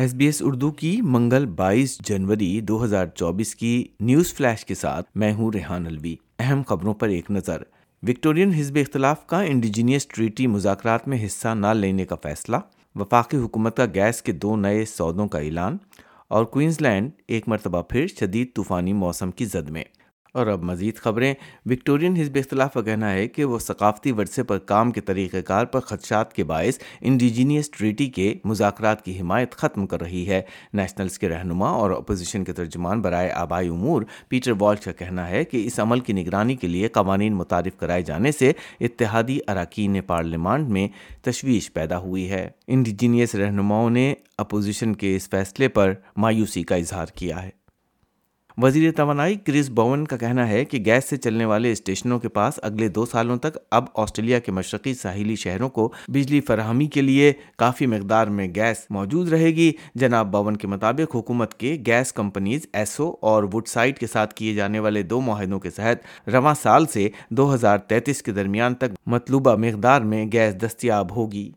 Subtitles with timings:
[0.00, 4.74] S B S Urdu کی منگل بائیس جنوری دو ہزار چوبیس کی نیوز فلیش کے
[4.74, 7.62] ساتھ میں ہوں ریحان الوی اہم خبروں پر ایک نظر۔
[8.02, 12.56] وکٹورین حزب اختلاف کا انڈیجینئس ٹریٹی مذاکرات میں حصہ نہ لینے کا فیصلہ۔
[12.94, 15.76] وفاقی حکومت کا گیس کے دو نئے سودوں کا اعلان۔
[16.28, 19.84] اور کوئنز لینڈ ایک مرتبہ پھر شدید طوفانی موسم کی زد میں۔
[20.34, 21.34] اور اب مزید خبریں۔
[21.66, 25.64] وکٹورین حزب اختلاف کا کہنا ہے کہ وہ ثقافتی ورثے پر کام کے طریقہ کار
[25.64, 31.18] پر خدشات کے باعث انڈیجینیس ٹریٹی کے مذاکرات کی حمایت ختم کر رہی ہے۔ نیشنلز
[31.18, 35.66] کے رہنما اور اپوزیشن کے ترجمان برائے آبائی امور پیٹر والش کا کہنا ہے کہ
[35.66, 40.88] اس عمل کی نگرانی کے لیے قوانین متعارف کرائے جانے سے اتحادی اراکین پارلیمان میں
[41.22, 47.06] تشویش پیدا ہوئی ہے۔ انڈیجینیس رہنماؤں نے اپوزیشن کے اس فیصلے پر مایوسی کا اظہار
[47.14, 47.59] کیا ہے۔
[48.62, 52.58] وزیر توانائی کرس بون کا کہنا ہے کہ گیس سے چلنے والے اسٹیشنوں کے پاس
[52.62, 57.32] اگلے دو سالوں تک اب آسٹریلیا کے مشرقی ساحلی شہروں کو بجلی فراہمی کے لیے
[57.56, 62.66] کافی مقدار میں گیس موجود رہے گی۔ جناب بون کے مطابق حکومت کے گیس کمپنیز
[62.72, 66.86] ایسو اور وڈ سائٹ کے ساتھ کیے جانے والے دو معاہدوں کے تحت رواں سال
[66.86, 71.50] سے دو ہزار تینتیس کے درمیان تک مطلوبہ مقدار میں گیس دستیاب ہوگی۔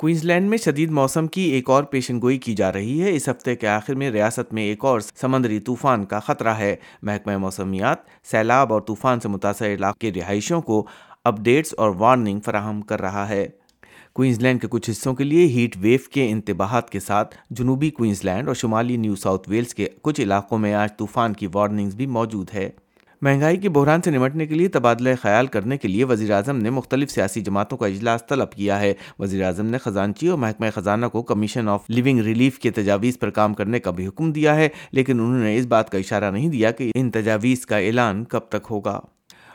[0.00, 3.28] کوئنز لینڈ میں شدید موسم کی ایک اور پیشن گوئی کی جا رہی ہے۔ اس
[3.28, 7.96] ہفتے کے آخر میں ریاست میں ایک اور سمندری طوفان کا خطرہ ہے۔ محکمہ موسمیات،
[8.30, 10.86] سیلاب اور طوفان سے متاثر علاقے کے رہائشوں کو
[11.24, 13.48] اپ ڈیٹس اور وارننگ فراہم کر رہا ہے۔
[14.12, 18.24] کوئنز لینڈ کے کچھ حصوں کے لیے ہیٹ ویو کے انتباہات کے ساتھ جنوبی کوئنز
[18.24, 22.06] لینڈ اور شمالی نیو ساؤتھ ویلز کے کچھ علاقوں میں آج طوفان کی وارننگز بھی
[22.06, 22.70] موجود ہے
[23.22, 26.70] مہنگائی کے بحران سے نمٹنے کے لیے تبادلہ خیال کرنے کے لیے وزیر اعظم نے
[26.70, 31.06] مختلف سیاسی جماعتوں کا اجلاس طلب کیا ہے۔ وزیر اعظم نے خزانچی اور محکمہ خزانہ
[31.06, 34.68] کو کمیشن آف لیونگ ریلیف کے تجاویز پر کام کرنے کا بھی حکم دیا ہے،
[34.92, 38.40] لیکن انہوں نے اس بات کا اشارہ نہیں دیا کہ ان تجاویز کا اعلان کب
[38.40, 39.00] تک ہوگا۔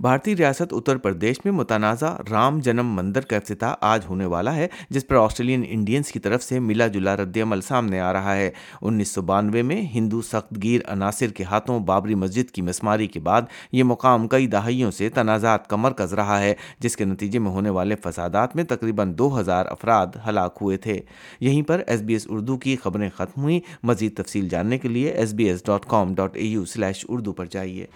[0.00, 4.68] بھارتی ریاست اتر پردیش میں متنازع رام جنم مندر کا افتتاح آج ہونے والا ہے،
[4.90, 8.50] جس پر آسٹریلین انڈینز کی طرف سے ملا جلا رد عمل سامنے آ رہا ہے۔
[8.82, 13.20] انیس سو بانوے میں ہندو سخت گیر عناصر کے ہاتھوں بابری مسجد کی مسماری کے
[13.20, 13.42] بعد
[13.72, 17.70] یہ مقام کئی دہائیوں سے تنازعات کا مرکز رہا ہے، جس کے نتیجے میں ہونے
[17.70, 21.00] والے فسادات میں تقریباً دو ہزار افراد ہلاک ہوئے تھے۔
[21.40, 25.08] یہیں پر ایس بی ایس اردو کی خبریں ختم ہوئیں۔ مزید تفصیل جاننے کے لیے
[25.08, 27.86] S B S dot com dot A U slash Urdu پر جائیے۔